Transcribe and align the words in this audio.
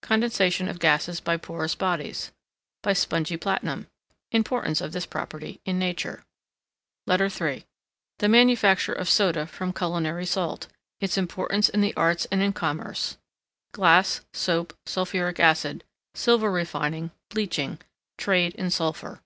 Condensation 0.00 0.66
of 0.70 0.78
Gases 0.78 1.20
by 1.20 1.36
porous 1.36 1.74
bodies. 1.74 2.32
By 2.82 2.94
Spongy 2.94 3.36
Platinum. 3.36 3.86
Importance 4.32 4.80
of 4.80 4.92
this 4.92 5.04
property 5.04 5.60
in 5.66 5.78
Nature. 5.78 6.24
LETTER 7.06 7.26
III 7.28 7.66
The 8.18 8.30
Manufacture 8.30 8.94
of 8.94 9.10
Soda 9.10 9.46
from 9.46 9.74
Culinary 9.74 10.24
Salt; 10.24 10.68
its 11.02 11.18
importance 11.18 11.68
in 11.68 11.82
the 11.82 11.92
Arts 11.98 12.26
and 12.32 12.40
in 12.40 12.54
Commerce. 12.54 13.18
Glass 13.72 14.22
Soap 14.32 14.72
Sulphuric 14.86 15.38
Acid. 15.38 15.84
Silver 16.14 16.50
Refining. 16.50 17.10
Bleaching. 17.28 17.78
TRADE 18.16 18.54
IN 18.54 18.70
SULPHUR. 18.70 19.20